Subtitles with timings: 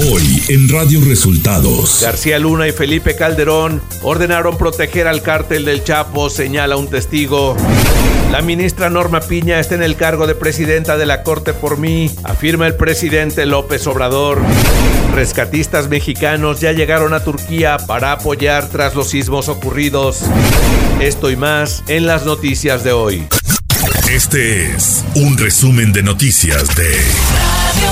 [0.00, 2.02] Hoy en Radio Resultados.
[2.02, 7.56] García Luna y Felipe Calderón ordenaron proteger al cártel del Chapo, señala un testigo.
[8.30, 12.12] La ministra Norma Piña está en el cargo de presidenta de la Corte por mí,
[12.22, 14.40] afirma el presidente López Obrador.
[15.16, 20.20] Rescatistas mexicanos ya llegaron a Turquía para apoyar tras los sismos ocurridos.
[21.00, 23.26] Esto y más en las noticias de hoy.
[24.08, 27.90] Este es un resumen de noticias de Radio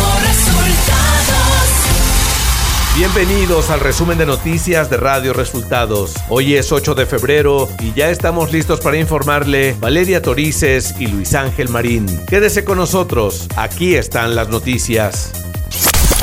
[2.97, 6.15] Bienvenidos al resumen de noticias de Radio Resultados.
[6.31, 11.35] Hoy es 8 de febrero y ya estamos listos para informarle Valeria Torices y Luis
[11.35, 12.07] Ángel Marín.
[12.27, 15.31] Quédese con nosotros, aquí están las noticias.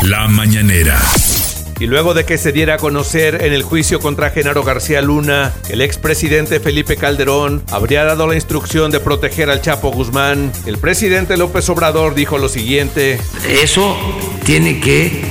[0.02, 1.00] La mañanera.
[1.80, 5.54] Y luego de que se diera a conocer en el juicio contra Genaro García Luna
[5.68, 10.80] que el expresidente Felipe Calderón habría dado la instrucción de proteger al Chapo Guzmán, el
[10.80, 13.20] presidente López Obrador dijo lo siguiente.
[13.48, 13.96] Eso
[14.44, 15.22] tiene que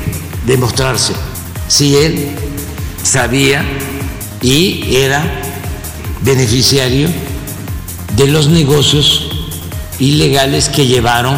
[0.47, 1.32] demostrarse
[1.69, 2.31] si él
[3.03, 3.65] sabía
[4.41, 5.25] y era
[6.23, 7.09] beneficiario
[8.17, 9.31] de los negocios
[9.99, 11.35] ilegales que llevaron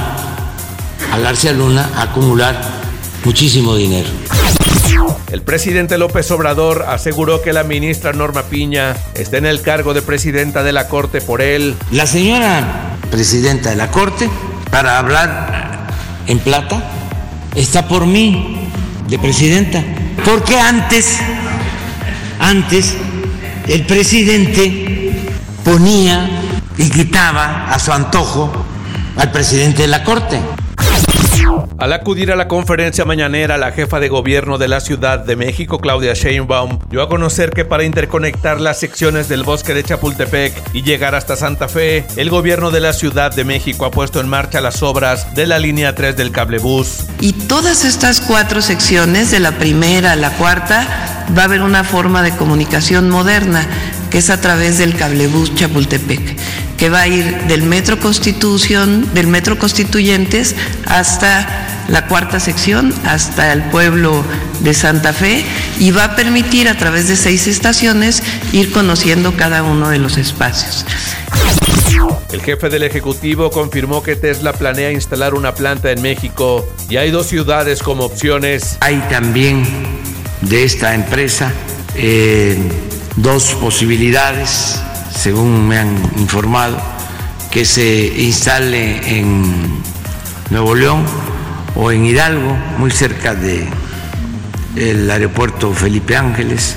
[1.12, 2.60] a García Luna a acumular
[3.24, 4.08] muchísimo dinero.
[5.30, 10.02] El presidente López Obrador aseguró que la ministra Norma Piña está en el cargo de
[10.02, 11.74] presidenta de la Corte por él.
[11.90, 14.28] La señora presidenta de la Corte,
[14.70, 15.88] para hablar
[16.26, 16.82] en plata,
[17.54, 18.68] está por mí,
[19.08, 19.82] de presidenta.
[20.24, 21.18] Porque antes,
[22.40, 22.94] antes,
[23.68, 25.12] el presidente
[25.64, 26.28] ponía
[26.76, 28.50] y quitaba a su antojo
[29.16, 30.40] al presidente de la Corte.
[31.84, 35.78] Al acudir a la conferencia mañanera, la jefa de gobierno de la Ciudad de México,
[35.78, 40.80] Claudia Sheinbaum, dio a conocer que para interconectar las secciones del bosque de Chapultepec y
[40.80, 44.62] llegar hasta Santa Fe, el gobierno de la Ciudad de México ha puesto en marcha
[44.62, 47.04] las obras de la línea 3 del cablebús.
[47.20, 51.84] Y todas estas cuatro secciones, de la primera a la cuarta, va a haber una
[51.84, 53.66] forma de comunicación moderna,
[54.10, 56.34] que es a través del cablebús Chapultepec
[56.78, 63.52] que va a ir del Metro Constitución, del Metro Constituyentes hasta la cuarta sección, hasta
[63.52, 64.24] el pueblo
[64.60, 65.44] de Santa Fe,
[65.78, 68.22] y va a permitir a través de seis estaciones
[68.52, 70.84] ir conociendo cada uno de los espacios.
[72.32, 77.10] El jefe del Ejecutivo confirmó que Tesla planea instalar una planta en México y hay
[77.10, 78.76] dos ciudades como opciones.
[78.80, 79.64] Hay también
[80.40, 81.52] de esta empresa
[81.94, 82.58] eh,
[83.16, 84.80] dos posibilidades
[85.14, 86.76] según me han informado,
[87.50, 89.82] que se instale en
[90.50, 91.04] Nuevo León
[91.76, 93.66] o en Hidalgo, muy cerca de
[94.76, 96.76] el aeropuerto Felipe Ángeles.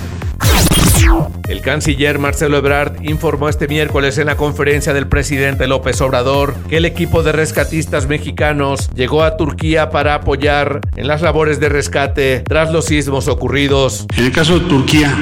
[1.47, 6.77] El canciller Marcelo Ebrard informó este miércoles en la conferencia del presidente López Obrador que
[6.77, 12.43] el equipo de rescatistas mexicanos llegó a Turquía para apoyar en las labores de rescate
[12.45, 14.05] tras los sismos ocurridos.
[14.17, 15.15] En el caso de Turquía,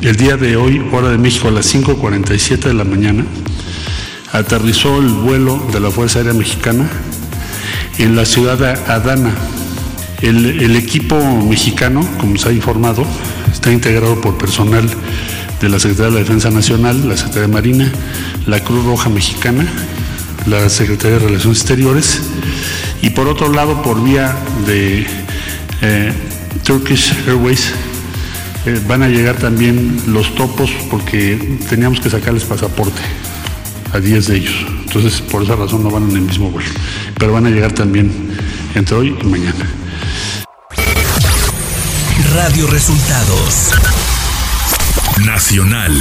[0.00, 3.24] el día de hoy, hora de México, a las 5.47 de la mañana,
[4.32, 6.88] aterrizó el vuelo de la Fuerza Aérea Mexicana
[7.98, 9.34] en la ciudad de Adana.
[10.20, 13.04] El, equipo mexicano, como se ha informado,
[13.52, 14.88] está integrado por personal
[15.60, 17.92] de la Secretaría de la Defensa Nacional, la Secretaría de Marina,
[18.46, 19.66] la Cruz Roja Mexicana,
[20.46, 22.22] la Secretaría de Relaciones Exteriores
[23.00, 25.06] y por otro lado por vía de
[25.80, 26.12] eh,
[26.64, 27.72] Turkish Airways
[28.66, 33.02] eh, van a llegar también los topos porque teníamos que sacarles pasaporte
[33.92, 34.54] a 10 de ellos.
[34.86, 36.70] Entonces, por esa razón no van en el mismo vuelo.
[37.18, 38.10] Pero van a llegar también
[38.74, 39.66] entre hoy y mañana.
[42.34, 43.72] Radio Resultados
[45.24, 45.92] Nacional.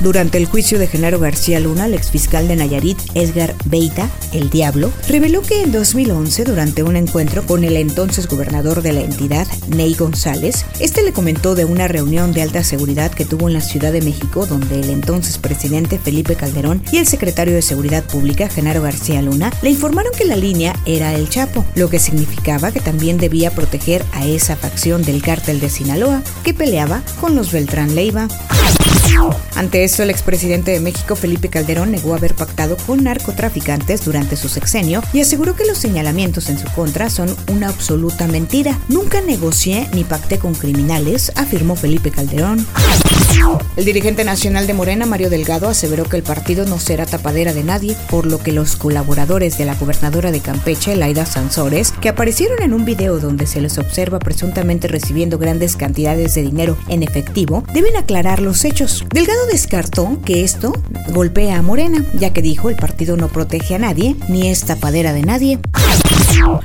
[0.00, 4.92] Durante el juicio de Genaro García Luna, el exfiscal de Nayarit, Edgar Beita, el Diablo,
[5.08, 9.94] reveló que en 2011, durante un encuentro con el entonces gobernador de la entidad, Ney
[9.94, 13.90] González, este le comentó de una reunión de alta seguridad que tuvo en la Ciudad
[13.90, 18.82] de México, donde el entonces presidente Felipe Calderón y el secretario de Seguridad Pública, Genaro
[18.82, 23.16] García Luna, le informaron que la línea era el Chapo, lo que significaba que también
[23.16, 28.28] debía proteger a esa facción del cártel de Sinaloa que peleaba con los Beltrán Leiva.
[29.54, 34.48] Ante esto, el expresidente de México, Felipe Calderón, negó haber pactado con narcotraficantes durante su
[34.48, 38.80] sexenio y aseguró que los señalamientos en su contra son una absoluta mentira.
[38.88, 42.66] Nunca negocié ni pacté con criminales, afirmó Felipe Calderón.
[43.76, 47.62] El dirigente nacional de Morena, Mario Delgado, aseveró que el partido no será tapadera de
[47.62, 52.60] nadie, por lo que los colaboradores de la gobernadora de Campeche, Laida Sansores, que aparecieron
[52.62, 57.62] en un video donde se les observa presuntamente recibiendo grandes cantidades de dinero en efectivo,
[57.72, 59.04] deben aclarar los hechos.
[59.12, 59.75] Delgado descartó
[60.24, 60.72] que esto
[61.12, 65.12] golpea a Morena, ya que dijo el partido no protege a nadie, ni es tapadera
[65.12, 65.58] de nadie.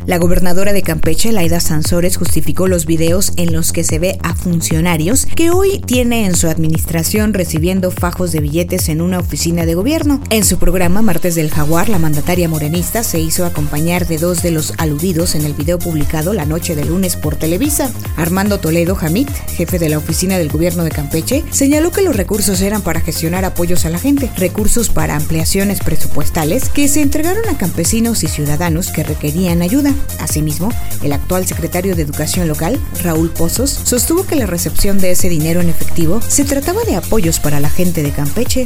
[0.05, 4.35] La gobernadora de Campeche, Laida Sansores, justificó los videos en los que se ve a
[4.35, 9.75] funcionarios que hoy tiene en su administración recibiendo fajos de billetes en una oficina de
[9.75, 10.21] gobierno.
[10.29, 14.51] En su programa Martes del Jaguar, la mandataria morenista se hizo acompañar de dos de
[14.51, 17.91] los aludidos en el video publicado la noche de lunes por Televisa.
[18.15, 22.61] Armando Toledo Hamid, jefe de la oficina del gobierno de Campeche, señaló que los recursos
[22.61, 27.57] eran para gestionar apoyos a la gente, recursos para ampliaciones presupuestales que se entregaron a
[27.57, 29.94] campesinos y ciudadanos que requerían ayuda.
[30.19, 30.71] Asimismo,
[31.03, 35.62] el actual secretario de Educación local, Raúl Pozos, sostuvo que la recepción de ese dinero
[35.62, 38.65] en efectivo se trataba de apoyos para la gente de Campeche.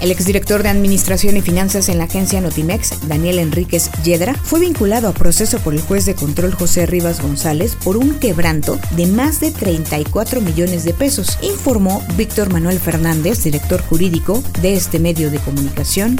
[0.00, 5.08] El exdirector de Administración y Finanzas en la agencia Notimex, Daniel Enríquez Yedra, fue vinculado
[5.08, 9.40] a proceso por el juez de control José Rivas González por un quebranto de más
[9.40, 15.38] de 34 millones de pesos, informó Víctor Manuel Fernández, director jurídico de este medio de
[15.38, 16.18] comunicación.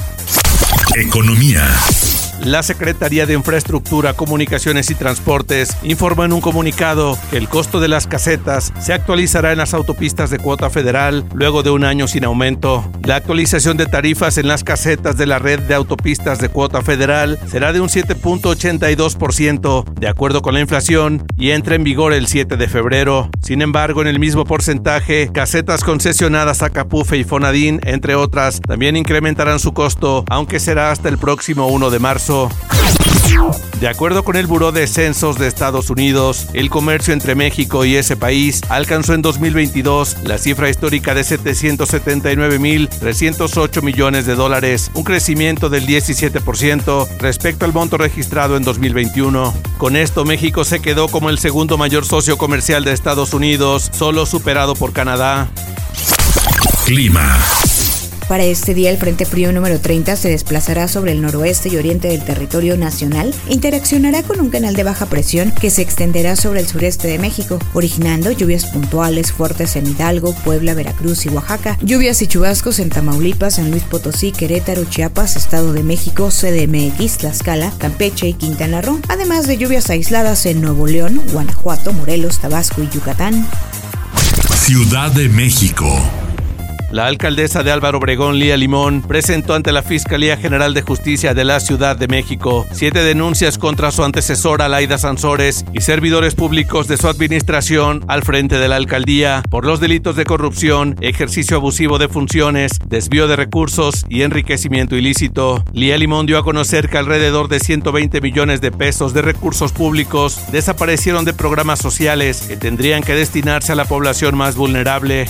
[0.97, 1.65] Economía.
[2.45, 7.89] La Secretaría de Infraestructura, Comunicaciones y Transportes informó en un comunicado que el costo de
[7.89, 12.25] las casetas se actualizará en las autopistas de cuota federal luego de un año sin
[12.25, 12.89] aumento.
[13.03, 17.41] La actualización de tarifas en las casetas de la red de autopistas de cuota federal
[17.51, 22.57] será de un 7.82% de acuerdo con la inflación y entra en vigor el 7
[22.57, 23.31] de febrero.
[23.43, 28.97] Sin embargo, en el mismo porcentaje, casetas concesionadas a Capufe y Fonadín, entre otras, también
[28.97, 32.28] incrementarán su costo, aunque será hasta el próximo 1 de marzo.
[33.81, 37.97] De acuerdo con el Buró de Censos de Estados Unidos, el comercio entre México y
[37.97, 45.71] ese país alcanzó en 2022 la cifra histórica de 779.308 millones de dólares, un crecimiento
[45.71, 49.55] del 17% respecto al monto registrado en 2021.
[49.79, 54.27] Con esto, México se quedó como el segundo mayor socio comercial de Estados Unidos, solo
[54.27, 55.49] superado por Canadá.
[56.85, 57.39] Clima.
[58.29, 62.09] Para este día, el Frente Frío número 30 se desplazará sobre el noroeste y oriente
[62.09, 66.67] del territorio nacional interaccionará con un canal de baja presión que se extenderá sobre el
[66.67, 72.27] sureste de México, originando lluvias puntuales fuertes en Hidalgo, Puebla, Veracruz y Oaxaca, lluvias y
[72.27, 78.35] chubascos en Tamaulipas, San Luis Potosí, Querétaro, Chiapas, Estado de México, CDMX, Tlaxcala, Campeche y
[78.35, 83.49] Quintana Roo, además de lluvias aisladas en Nuevo León, Guanajuato, Morelos, Tabasco y Yucatán.
[84.55, 85.99] Ciudad de México.
[86.91, 91.45] La alcaldesa de Álvaro Obregón, Lía Limón, presentó ante la Fiscalía General de Justicia de
[91.45, 96.97] la Ciudad de México siete denuncias contra su antecesora Laida Sansores y servidores públicos de
[96.97, 102.09] su administración al frente de la alcaldía por los delitos de corrupción, ejercicio abusivo de
[102.09, 105.63] funciones, desvío de recursos y enriquecimiento ilícito.
[105.75, 110.41] Lía Limón dio a conocer que alrededor de 120 millones de pesos de recursos públicos
[110.53, 115.27] desaparecieron de programas sociales que tendrían que destinarse a la población más vulnerable.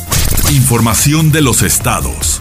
[0.50, 2.40] Información de los estados.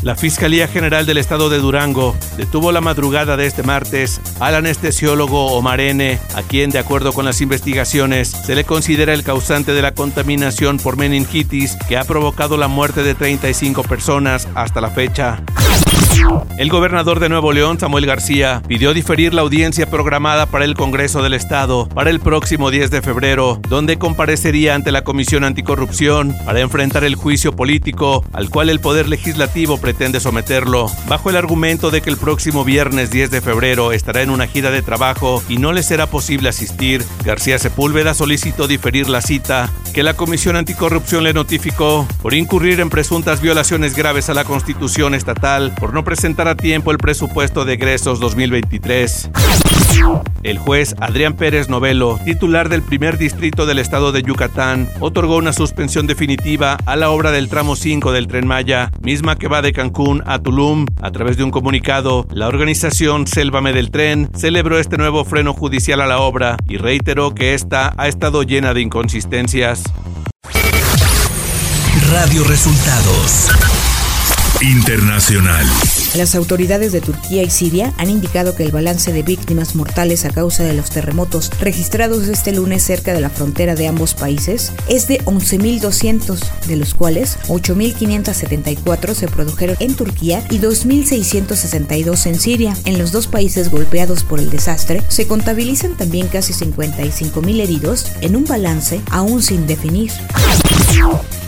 [0.00, 5.46] La Fiscalía General del Estado de Durango detuvo la madrugada de este martes al anestesiólogo
[5.46, 9.82] Omar N., a quien, de acuerdo con las investigaciones, se le considera el causante de
[9.82, 15.42] la contaminación por meningitis que ha provocado la muerte de 35 personas hasta la fecha.
[16.58, 21.22] El gobernador de Nuevo León, Samuel García, pidió diferir la audiencia programada para el Congreso
[21.22, 26.60] del Estado para el próximo 10 de febrero, donde comparecería ante la Comisión Anticorrupción para
[26.60, 32.00] enfrentar el juicio político al cual el Poder Legislativo pretende someterlo, bajo el argumento de
[32.00, 35.72] que el próximo viernes 10 de febrero estará en una gira de trabajo y no
[35.72, 37.02] le será posible asistir.
[37.24, 42.88] García Sepúlveda solicitó diferir la cita que la Comisión Anticorrupción le notificó por incurrir en
[42.88, 47.74] presuntas violaciones graves a la Constitución estatal por no presentar a tiempo el presupuesto de
[47.74, 49.30] egresos 2023.
[50.42, 55.52] El juez Adrián Pérez Novelo, titular del primer distrito del estado de Yucatán, otorgó una
[55.52, 59.72] suspensión definitiva a la obra del tramo 5 del tren Maya, misma que va de
[59.72, 60.86] Cancún a Tulum.
[61.00, 66.00] A través de un comunicado, la organización Sélvame del Tren celebró este nuevo freno judicial
[66.00, 69.82] a la obra y reiteró que esta ha estado llena de inconsistencias.
[72.10, 73.81] Radio Resultados.
[74.62, 75.66] Internacional.
[76.14, 80.30] Las autoridades de Turquía y Siria han indicado que el balance de víctimas mortales a
[80.30, 85.08] causa de los terremotos registrados este lunes cerca de la frontera de ambos países es
[85.08, 92.76] de 11.200, de los cuales 8.574 se produjeron en Turquía y 2.662 en Siria.
[92.84, 98.36] En los dos países golpeados por el desastre se contabilizan también casi 55.000 heridos en
[98.36, 100.12] un balance aún sin definir.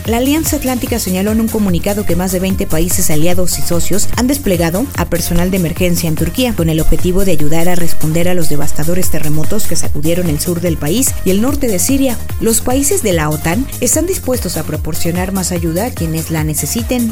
[0.05, 4.07] La Alianza Atlántica señaló en un comunicado que más de 20 países aliados y socios
[4.17, 8.29] han desplegado a personal de emergencia en Turquía con el objetivo de ayudar a responder
[8.29, 12.19] a los devastadores terremotos que sacudieron el sur del país y el norte de Siria.
[12.39, 17.11] Los países de la OTAN están dispuestos a proporcionar más ayuda a quienes la necesiten.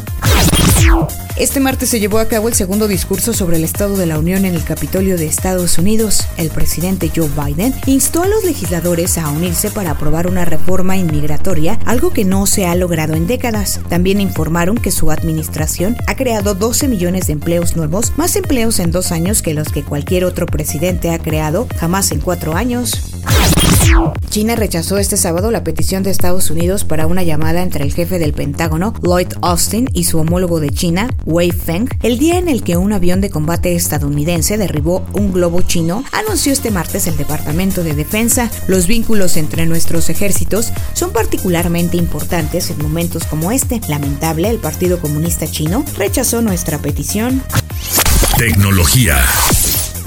[1.36, 4.46] Este martes se llevó a cabo el segundo discurso sobre el Estado de la Unión
[4.46, 6.28] en el Capitolio de Estados Unidos.
[6.38, 11.80] El presidente Joe Biden instó a los legisladores a unirse para aprobar una reforma inmigratoria,
[11.86, 13.82] algo que no se ha logrado en décadas.
[13.90, 18.92] También informaron que su administración ha creado 12 millones de empleos nuevos, más empleos en
[18.92, 23.13] dos años que los que cualquier otro presidente ha creado jamás en cuatro años.
[24.30, 28.18] China rechazó este sábado la petición de Estados Unidos para una llamada entre el jefe
[28.18, 32.64] del Pentágono, Lloyd Austin, y su homólogo de China, Wei Feng, el día en el
[32.64, 37.84] que un avión de combate estadounidense derribó un globo chino, anunció este martes el Departamento
[37.84, 38.50] de Defensa.
[38.68, 43.82] Los vínculos entre nuestros ejércitos son particularmente importantes en momentos como este.
[43.88, 47.44] Lamentable, el Partido Comunista Chino rechazó nuestra petición.
[48.38, 49.18] Tecnología.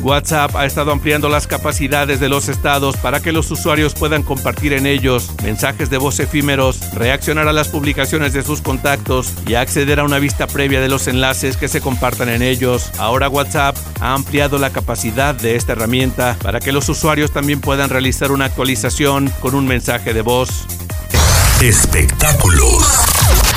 [0.06, 4.72] WhatsApp ha estado ampliando las capacidades de los estados para que los usuarios puedan compartir
[4.72, 9.98] en ellos mensajes de voz efímeros, reaccionar a las publicaciones de sus contactos y acceder
[9.98, 12.92] a una vista previa de los enlaces que se compartan en ellos.
[12.98, 17.90] Ahora WhatsApp ha ampliado la capacidad de esta herramienta para que los usuarios también puedan
[17.90, 20.66] realizar una actualización con un mensaje de voz.
[21.60, 23.55] Espectáculos.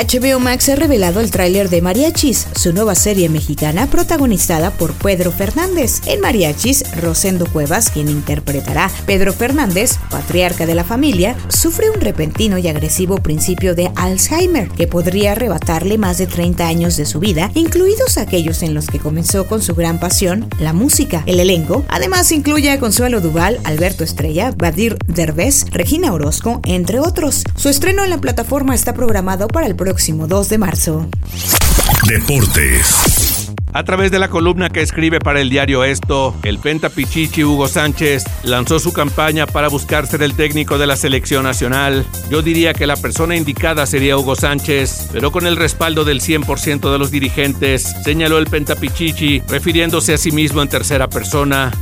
[0.00, 5.30] HBO Max ha revelado el tráiler de Mariachis, su nueva serie mexicana protagonizada por Pedro
[5.30, 6.00] Fernández.
[6.06, 12.56] En Mariachis, Rosendo Cuevas, quien interpretará Pedro Fernández, patriarca de la familia, sufre un repentino
[12.56, 17.50] y agresivo principio de Alzheimer que podría arrebatarle más de 30 años de su vida,
[17.52, 21.24] incluidos aquellos en los que comenzó con su gran pasión, la música.
[21.26, 27.44] El elenco además incluye a Consuelo Duval, Alberto Estrella, Badir Derbez, Regina Orozco, entre otros.
[27.54, 31.08] Su estreno en la plataforma está programado para el próximo 2 de marzo.
[32.06, 33.50] Deportes.
[33.72, 38.24] A través de la columna que escribe para el diario Esto, el pentapichichi Hugo Sánchez
[38.44, 42.04] lanzó su campaña para buscar ser el técnico de la selección nacional.
[42.30, 46.92] Yo diría que la persona indicada sería Hugo Sánchez, pero con el respaldo del 100%
[46.92, 51.72] de los dirigentes, señaló el pentapichichi, refiriéndose a sí mismo en tercera persona.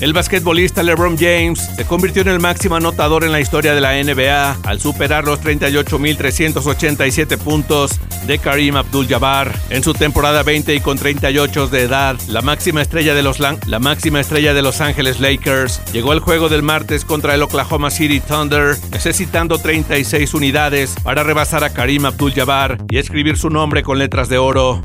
[0.00, 3.92] El basquetbolista LeBron James se convirtió en el máximo anotador en la historia de la
[4.02, 10.96] NBA al superar los 38.387 puntos de Karim Abdul-Jabbar en su temporada 20 y con
[10.96, 12.16] 38 de edad.
[12.28, 16.48] La máxima estrella de los la máxima estrella de Los Ángeles Lakers llegó al juego
[16.48, 22.78] del martes contra el Oklahoma City Thunder necesitando 36 unidades para rebasar a Karim Abdul-Jabbar
[22.90, 24.82] y escribir su nombre con letras de oro.